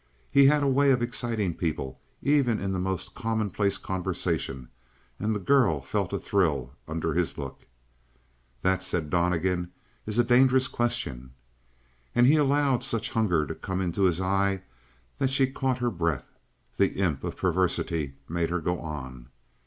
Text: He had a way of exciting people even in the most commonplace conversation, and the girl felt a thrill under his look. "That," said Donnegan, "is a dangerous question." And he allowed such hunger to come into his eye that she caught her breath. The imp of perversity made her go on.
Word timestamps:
He 0.31 0.47
had 0.47 0.63
a 0.63 0.67
way 0.67 0.89
of 0.89 1.03
exciting 1.03 1.53
people 1.53 2.01
even 2.23 2.59
in 2.59 2.71
the 2.71 2.79
most 2.79 3.13
commonplace 3.13 3.77
conversation, 3.77 4.69
and 5.19 5.35
the 5.35 5.39
girl 5.39 5.79
felt 5.79 6.11
a 6.11 6.17
thrill 6.19 6.73
under 6.87 7.13
his 7.13 7.37
look. 7.37 7.67
"That," 8.63 8.81
said 8.81 9.11
Donnegan, 9.11 9.69
"is 10.07 10.17
a 10.17 10.23
dangerous 10.23 10.67
question." 10.67 11.33
And 12.15 12.25
he 12.25 12.35
allowed 12.35 12.83
such 12.83 13.11
hunger 13.11 13.45
to 13.45 13.53
come 13.53 13.79
into 13.79 14.05
his 14.05 14.19
eye 14.19 14.63
that 15.19 15.29
she 15.29 15.45
caught 15.45 15.77
her 15.77 15.91
breath. 15.91 16.29
The 16.77 16.93
imp 16.95 17.23
of 17.23 17.37
perversity 17.37 18.15
made 18.27 18.49
her 18.49 18.59
go 18.59 18.79
on. 18.79 19.27